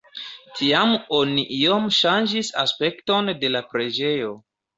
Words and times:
Tiam 0.59 0.93
oni 1.17 1.43
iom 1.57 1.85
ŝanĝis 1.99 2.49
aspekton 2.63 3.31
de 3.45 3.53
la 3.53 3.63
preĝejo. 3.77 4.35